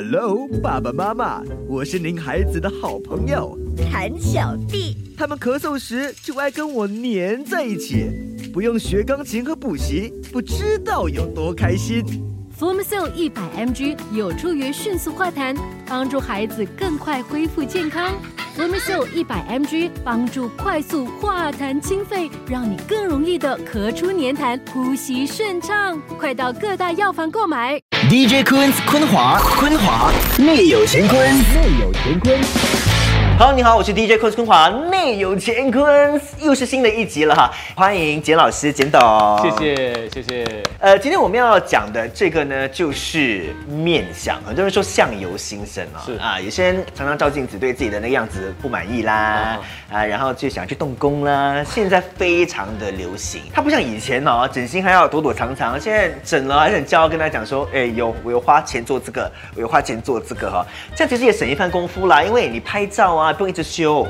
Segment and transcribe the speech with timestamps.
[0.00, 3.58] Hello，爸爸妈妈，我是您孩子的好朋友
[3.90, 4.96] 谭小弟。
[5.16, 8.08] 他们咳嗽时就爱跟我黏在一起，
[8.52, 12.04] 不用学钢琴和补习，不知道有多开心。
[12.56, 15.58] f o r m c e l 一百 mg 有助于迅速化痰，
[15.88, 18.14] 帮助孩子更快恢复健康。
[18.54, 26.00] f o r m c e l 一百 mg 帮助快速化痰清肺，让你更容易的咳出黏痰，呼吸顺畅。
[26.16, 27.80] 快到各大药房购买。
[28.10, 32.77] DJ 坤坤华坤华内有乾坤，内有乾坤。
[33.40, 39.00] Hello，你好，我是 DJ 坤坤华，内有乾坤，又是新的一集了哈，欢迎简老师简董，
[39.40, 40.62] 谢谢谢谢。
[40.80, 44.42] 呃，今天我们要讲的这个呢，就是面相。
[44.42, 51.62] 很多人说相由心生啊，是啊，有些人常常照镜子，对自己的那个样子不满意啦，啊，然后就想去动工啦。
[51.62, 64.06] 现在非常的流行，它不像以前哦，整形还要躲躲藏藏，现在整了还是很骄傲跟他讲说，哎，有我有花钱做这个，我有花钱做这个哈，这样其实也省一番功夫啦，因为你拍照啊不用一直修。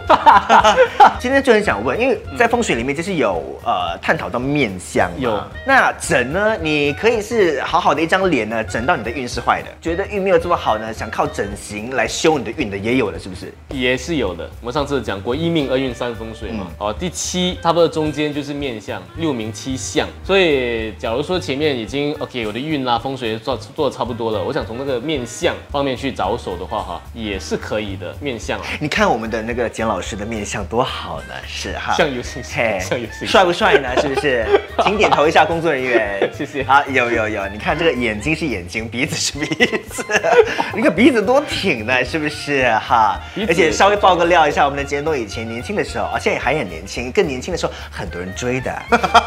[1.21, 6.57] 今天就很想问，因为在风水里面就是有呃探讨到面相，有那整呢？
[6.61, 13.53] 你可以是好好的一张脸呢，整到你的运是坏的，觉得运没有这么好呢，想靠整形来修你的运的也有了，是不是？
[13.71, 14.49] 也是有的。
[14.61, 20.07] 我们上次讲过一命二运三风水嘛，哦，第七差不多中间就是面相，六名七相。
[20.25, 28.15] 所以假如说前面已经 OK，我的运啦风水做做的差不多了，我想从那个面相方面去着手的话哈，也是可以的。
[28.21, 33.29] 面相啊，你看我们的那个简老师的面相多好呢，是哈，相由心生，嘿相由心生。
[33.29, 33.89] 帅不帅呢？
[34.01, 34.47] 是不是？
[34.85, 36.31] 请点头一下，工作人员。
[36.33, 40.05] 谢谢啊，有有有，你看这个眼睛是眼睛，鼻子是鼻子，
[40.75, 48.83] 你看鼻子多挺呢，是不是哈而且稍微爆个料一下，我们的简东以前年轻的时候啊，现在还很年轻，更年轻的时候很多人追的，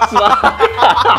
[0.10, 0.58] 是吧？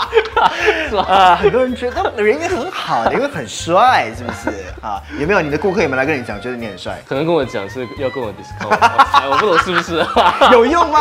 [0.89, 1.03] 是吧？
[1.09, 5.03] 啊，很多人觉得人也很好的，因为很帅，是不是啊？
[5.19, 6.99] 有没有你的顾客有没有来跟你讲，觉得你很帅？
[7.07, 10.05] 可能跟我讲是要跟我我不懂是不是？
[10.53, 10.99] 有用吗？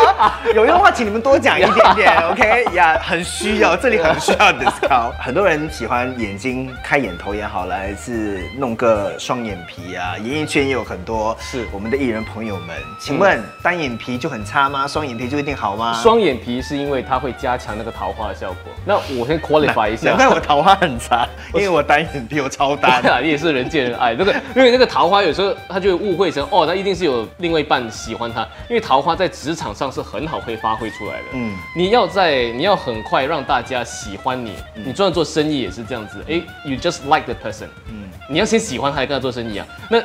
[0.53, 2.97] 有用的话，请你们多讲一点点， OK 呀？
[3.01, 5.11] 很需要，这里很需要 discount。
[5.21, 10.17] 很多人喜欢眼睛开眼头也好，来自弄个双眼皮啊。
[10.17, 14.87] 演艺圈也有很多是我们的艺人朋友们，请问单眼皮就很差吗？
[14.87, 15.93] 双眼皮就一定好吗？
[16.01, 18.71] 双眼皮是因为它会加强那个桃花的效果。
[18.85, 23.11] 那我先 qualify 一下难，怪我桃花很差，因为我单眼皮我超单对。
[23.11, 24.15] 啊，你也是人见人爱。
[24.17, 28.47] 那个，因为那个桃花有时候他就会误会成哦，他一定是有另外一半喜欢他。
[28.69, 31.25] 因为桃花在职场上是很好会发挥出来的。
[31.33, 34.55] 嗯嗯，你要在你要很快让大家喜欢你。
[34.75, 36.23] 你就算做生意也是这样子。
[36.29, 37.67] 哎，you just like the person。
[37.89, 39.65] 嗯，你要先喜欢他，才跟他做生意啊。
[39.89, 40.01] 那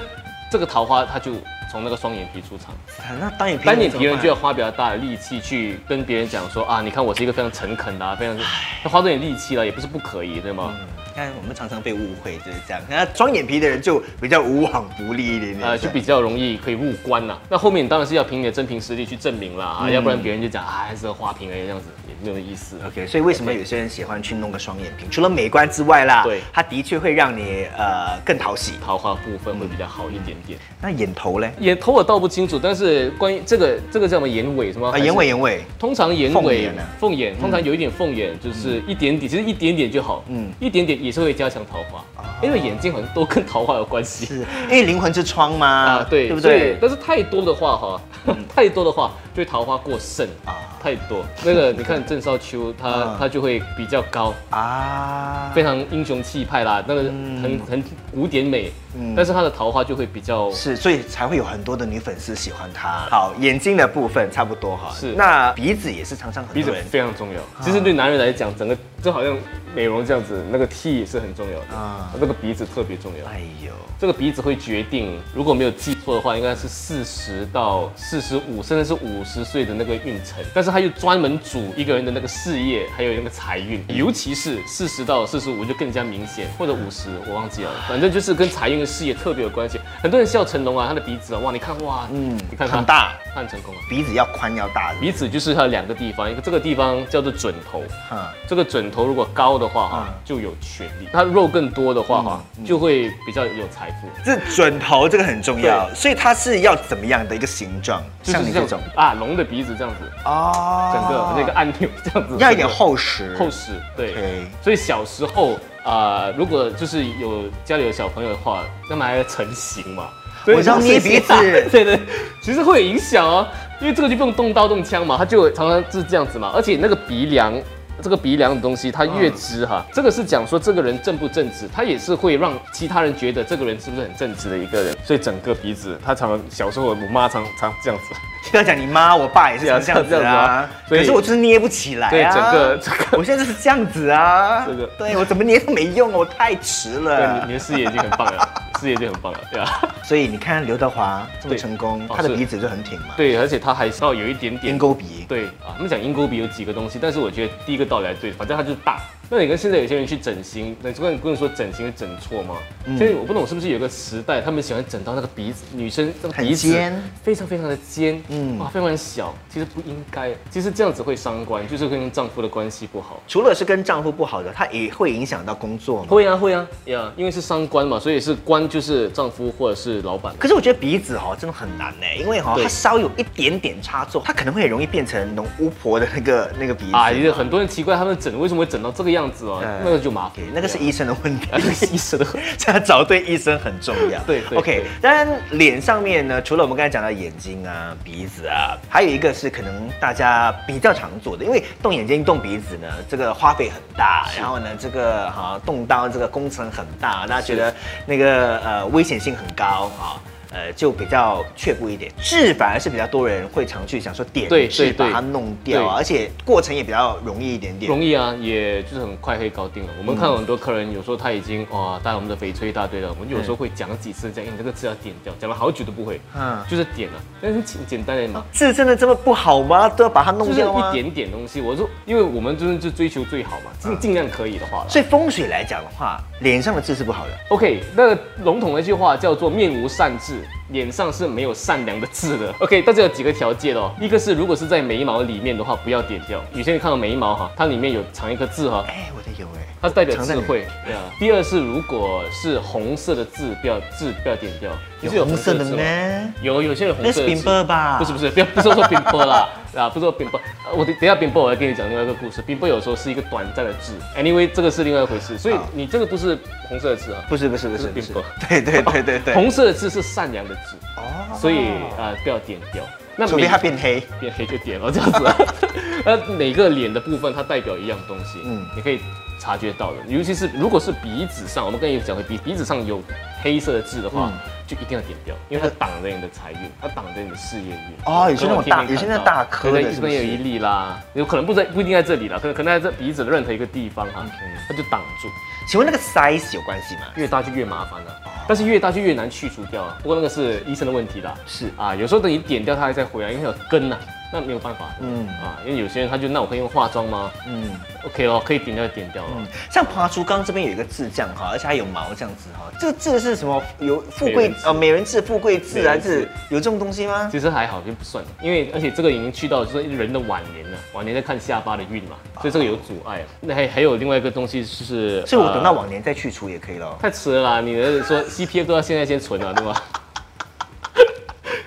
[0.51, 1.33] 这个桃花他就
[1.71, 2.75] 从那个双眼皮出场。
[3.21, 8.37] 那单眼皮单眼皮人就要花比较大的力气去跟别人讲说啊，你看我是一个非常诚恳的、啊，非常
[8.85, 10.65] 要花多点力气了，也不是不可以，对吗？
[10.67, 12.83] 办看我们常常被误会就是这样。
[12.91, 15.67] 那双眼皮的人就比较无往不利一点点。
[15.67, 17.39] 呃，就比较容易可以入关呐。
[17.49, 22.77] 那后面你当然是要凭你的真凭实力去证明啦，嗯啊，要不然别人就讲啊，还是个花瓶而已，这样子也没有意思。
[22.87, 25.07] OK，所以为什么有些人喜欢去弄个双眼皮？
[25.11, 28.75] 除了美观之外啦，对它的确会让你呃更讨喜。
[28.85, 30.59] 桃花部分会比较好一点点。
[30.83, 31.51] 那眼头嘞？
[31.61, 34.91] 眼头我倒不清楚，但是关于这个这个叫什么眼尾什么？
[34.91, 35.65] 啊，眼尾，眼尾。
[35.79, 42.05] 通常眼尾凤眼啊凤眼，通常有一点凤眼，就是一点点，其实一点点就好，嗯嗯，一点点也是会加强桃花，
[42.43, 44.27] 因为眼睛好像都跟桃花有关系。
[44.27, 46.73] 是因为灵魂之窗嘛，啊，对，对不对？
[46.75, 48.01] 嗯但是太多的话哈，
[48.55, 50.57] 太多的话就会桃花过盛啊。
[50.57, 51.23] 啊，太多。
[51.45, 58.73] 那个你看郑少秋， 他啊他就会比较高，啊，非常英雄气派啦，那个很很古典美，
[59.15, 63.07] 但是他的桃花就会比较是，所以才会有很多的女粉丝喜欢他。
[63.11, 65.13] 好，眼睛的部分差不多哈，是。
[65.13, 67.41] 那鼻子也是常常很鼻子多人非常重要。
[67.61, 69.37] 其实对男人来讲，整个就好像
[69.75, 71.77] 美容这样子，那个 T 也是很重要的。
[71.77, 72.11] 啊。
[72.19, 73.27] 那个鼻子特别重要。
[73.29, 80.43] 哎呦，这个鼻子会决定，如果没有记错的话，应该是四十到四十五，甚至是五十岁的那个运程。
[80.55, 89.79] 但是他又专门主一个人的那个事业，还有那个财运，尤其是四十到四十五就更加明显，或者五十我忘记了，反正就是跟财运跟事业特别有关系。
[90.03, 93.81] 很多人笑成龙啊，他的鼻子啊，哇，你看哇，嗯嗯，你看他很大，他很成功啊。
[93.91, 104.09] 鼻子要宽要大的，鼻子就是它两个地方，一个这个地方叫做准头，哈，这个准头如果高的话哈嗯，就有权利；它肉更多的话哈，就会比较有财富。
[104.25, 108.03] 这准头这个很重要，所以它是要怎么样的一个形状？
[108.23, 108.81] 像你这种。
[108.95, 114.15] 啊，龙的鼻子这样子，啊整个那个按钮这样子，要一点厚实，厚实，对。
[114.63, 120.09] 所以小时候啊、如果就是有家里有小朋友的话，那么还要成型嘛。
[120.47, 121.33] 我知道捏鼻子
[121.71, 122.01] 对对，
[122.41, 123.47] 其实会有影响哦，
[123.81, 127.53] 因为这个就不用动刀动枪嘛，它就常常是这样子嘛，而且那个鼻梁
[128.01, 134.97] 这个鼻梁的东西，它越直哈，这个是讲说这个人正不正直，他也是会让其他人觉得这个人是不是很正直的一个人。
[135.05, 138.15] 所以整个鼻子，他常常小时候我妈常常这样子。
[138.51, 142.11] 不要讲你妈，我爸也是这样子这样子啊可是我就是捏不起来啊。
[142.11, 144.65] 对整个这个我现在就是这样子啊。
[144.67, 147.53] 这个对我怎么捏都没用，我太迟了对，你。
[147.55, 148.49] 的事业已经很棒了，
[148.79, 149.69] 事业已经很棒了，对啊。
[150.05, 155.25] 所以你看刘德华这么成功，他的鼻子就很挺嘛，对，而且他还稍微有一点点鹰钩鼻。
[155.29, 159.01] 对啊，他们讲鹰钩鼻有几个东西，但是我觉得第一个道理还对，反正他就是大。
[159.29, 162.57] 那你跟现在有些人去整形，那这个不能说整形整错吗？
[162.85, 173.21] 嗯现在我不懂是不是有个时代，他们喜欢整到那个鼻子，女生鼻子尖非常非常的尖，嗯嗯，哇，非常小，其实不应该，其实这样子会伤官，就是跟丈夫的关系不好。
[173.27, 176.07] 除了是跟丈夫不好的，他也会影响到工作吗。
[176.09, 180.33] 会啊会啊呀因为是伤官嘛，所以是官就是丈夫或者是老板。
[180.39, 191.49] 可是我觉得鼻子哈、真的很难呢，因为哈、对它稍有一点点差错，它可能会很容易变成农巫婆的那个那个鼻子啊，也很多人奇怪他们整为什么会整到这个样子哦，嗯那个就麻烦， 那个是医生的问题。
[191.93, 192.27] 医生的。
[192.59, 194.21] 这样找对医生很重要。
[194.25, 207.75] 对对 OK，当然脸上面呢，除了我们刚才讲到眼睛啊、鼻子啊，还有一个是可能大家比较常做的，因为动眼睛、动鼻子呢，这个花费很大，然后呢，这个哈、动刀这个工程很大，大家觉得
[208.05, 210.21] 那个呃危险性很高啊。
[210.51, 217.89] 呃，就比较却步一点，痣反而是比较多人会常去想说点对痣把它弄掉啊，而且过程也比较容易一点点。
[217.89, 219.89] 容易啊，也就是很快可以搞定了。
[219.99, 228.45] 我们看到很多客人，有时候他已经哇带我们的翡翠一大堆了，我们有时候会讲几次，讲哎你这个痣要点掉，讲了好久都不会，嗯就是点了，但是简简单的嘛。
[228.53, 229.89] 痣真的这么不好吗？
[229.89, 230.91] 都要把它弄就是掉？
[230.91, 234.87] 一点点东西，我说，因为我们就是就追求最好嘛，尽尽量可以的话啦。
[234.89, 237.33] 所以风水来讲的话，脸上的痣是不好的。
[237.49, 240.56] OK，那个笼统的一句话叫做“面无善痣”，子。
[240.69, 242.53] 脸上是没有善良的痣的。
[242.61, 243.93] OK，大家有几个条件哦。
[244.01, 246.43] 一个是如果是在眉毛里面的话，不要点掉。
[246.53, 250.67] 有些人看到眉毛哈，它里面有藏一颗痣哈，哎，我的有哎，它代表智慧。
[250.85, 251.01] 对啊。
[251.19, 254.71] 第二是如果是红色的痣，不要痣不要点掉。
[255.03, 255.65] 有就是红色的？
[255.65, 256.35] 呢？
[256.41, 257.99] 有有些人红色的痣饼波吧？
[257.99, 259.47] 不是不是，不 要不是说冰波啦，
[259.77, 262.41] 啊，不是说冰波，呃我等等下冰波我来跟你讲另外一个故事。
[262.41, 266.37] 冰波有时候是一个短暂的痣，anyway 这个是另外一回事，所以你这个不是
[266.67, 269.35] 红色的痣啊，不是不是不是不是不是饼波，对对对对对。
[269.35, 271.69] 红色的痣是善良的痣，哦所以
[271.99, 272.83] 呃不要点掉。
[273.19, 274.03] 那除非它变黑。
[274.21, 275.37] 变黑就点了这样子、啊。
[276.05, 279.01] 那每个脸的部分它代表一样东西，嗯嗯，你可以
[279.41, 279.99] 察觉到的。
[280.07, 283.03] 尤其是如果是鼻子上，我们刚才有讲过，鼻鼻子上有
[283.47, 287.95] 黑色的痣的话，嗯就一定要点掉，因为它挡着你的财运，它挡着你的事业运。
[288.05, 294.27] 哦有些那种大有些那大颗的这边有一粒啦，有可能不在不一定在这里啦，可能可能在这鼻子的任何一个地方哈，
[294.69, 295.29] 它就挡住。
[295.69, 297.03] 请问那个 size 有关系吗？
[297.15, 299.97] 越大就越麻烦了、但是越大就越难去除掉啊。
[300.03, 301.35] 不过那个是医生的问题啦。
[301.47, 303.97] 是啊，有时候等你点掉它还再回来，因为它有根呐、
[304.33, 304.87] 那没有办法。
[305.01, 307.71] 嗯嗯啊，因为有些人他就那我可以用化妆吗嗯
[308.05, 309.31] ？OK 哦，可以点掉就点掉了。
[309.39, 313.63] 嗯，像爬竹缸这边有一个痣这样哈，而且还有毛这样子哈，这个痣是什么？
[313.79, 317.29] 有富贵美人痣呃美人痣、富贵痣还是有这种东西吗？
[317.31, 323.23] 其实还好，就不算，因为而且这个已经去到就是人的晚年了，晚年在看下巴的运嘛，所以这个有阻碍。
[323.41, 326.97] 那还还有另外一个东西就是，所以我等到呃晚年再去除也可以了。
[327.01, 329.75] 太迟了啦，你的说 CPF 都要现在先存了，对吗？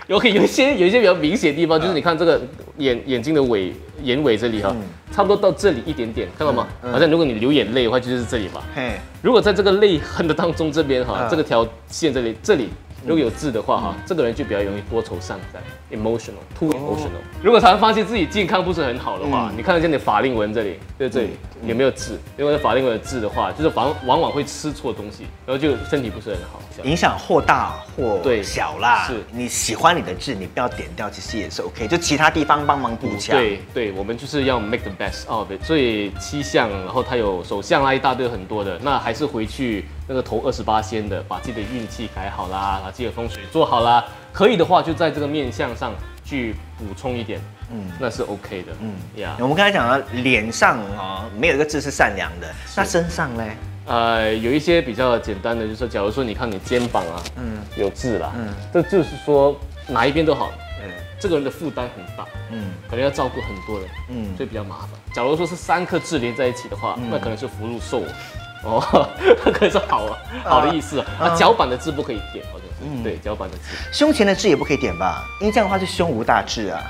[0.09, 2.41] 有有一些有一些比较明显的地方，就是你看这个
[2.77, 3.71] 眼眼睛的尾
[4.01, 4.75] 眼尾这里哈，
[5.11, 6.67] 差不多到这里一点点，看到吗？
[6.81, 8.63] 嗯好像如果你流眼泪的话，就是这里吧。
[9.21, 12.69] 如果在这个泪痕的当中这边哈嗯，这个条线这里这里
[13.05, 17.21] 如果有痣的话哈，这个人就比较容易多愁善感，emotional，too emotional。
[17.41, 21.29] 如果常常发现自己健康不是很好的话嗯，你看得见你的法令纹这里，在这里
[21.65, 22.19] 有没有痣？
[22.37, 26.59] 如果是法令纹的痣的话，就是往往往会吃错东西，然后就身体不是很好。
[26.83, 29.05] 影响或大或对小啦。
[29.07, 31.87] 是你喜欢你的痣，你不要点掉，其实也是 OK。
[31.87, 35.61] 就其他地方帮忙补强。，对对，我们就是要 make the best of it。
[35.61, 44.03] 所以七项，然后它有手相啦，一大堆很多的，那还是回去那个头二十八仙的，把自己的运气改好啦，把自己的风水做好啦。
[44.33, 45.93] 可以的话，就在这个面相上
[46.25, 47.39] 去补充一点，
[47.71, 47.85] 嗯。
[47.87, 48.95] 嗯，那是 OK 的，嗯。
[49.15, 49.37] 嗯呀。
[49.39, 53.55] 我们刚才讲了脸上哦，没有一个痣是善良的，那身上嘞？
[53.85, 57.59] 呃，有一些比较简单的，就是说，假如说你看你肩膀啊，嗯。
[57.77, 58.47] 有痣啦，嗯。
[58.47, 59.55] 嗯，这就是说
[59.87, 60.49] 哪一边都好，
[60.83, 60.91] 嗯。
[61.19, 62.71] 这个人的负担很大，嗯。
[62.89, 64.35] 可能要照顾很多人，嗯。
[64.35, 64.89] 所以比较麻烦。
[65.13, 67.09] 假如说是三颗痣连在一起的话，嗯。
[67.11, 68.01] 那可能是福禄寿
[68.63, 69.09] 哦，
[69.45, 71.05] 那 可能是好啊，好的意思啊。
[71.19, 73.63] 啊，脚板的字不可以点，好像是，嗯对，脚板的字。
[73.91, 75.23] 胸前的字也不可以点吧？
[75.39, 76.83] 因为这样的话就胸无大志啊。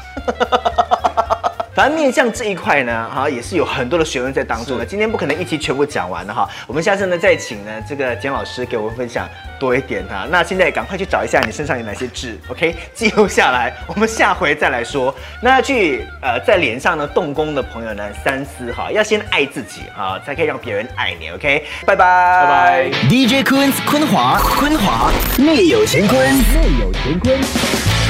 [1.80, 4.86] 反正面相这一块呢，哈，也是有很多的学问在当中的。
[4.86, 9.26] 今天不可能一期全部讲完的哈，我们下次呢再请呢这个简老师给我们分享
[9.58, 10.28] 多一点哈。
[10.30, 15.16] 那现在赶快去找一下你身上有哪些痣，OK，记录下来，我们下回再来说。
[15.42, 22.92] 那要去呃在脸上呢动工的朋友呢，三思哈，要先爱自己哈，才可以让别人爱你，OK，拜拜，拜拜。
[23.10, 28.09] DJ 坤坤华坤华内有乾坤，内有乾坤。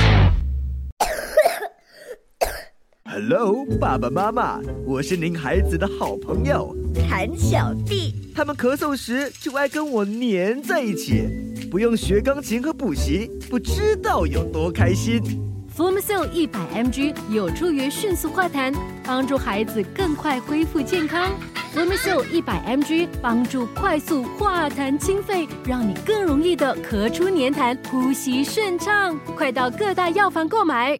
[3.22, 6.74] Hello，爸爸妈妈，我是您孩子的好朋友。
[7.06, 11.28] 谭小弟，他们咳嗽时就爱跟我粘在一起，
[11.70, 15.22] 不用学钢琴和补习，不知道有多开心。
[15.76, 18.74] Flumasil 一百 mg 有助于迅速化痰，
[19.04, 21.30] 帮助孩子更快恢复健康。
[21.76, 29.20] Flumasil 一百 mg 帮助快速化痰清肺，让你更容易的咳出粘痰，呼吸顺畅。
[29.36, 30.98] 快到各大药房购买。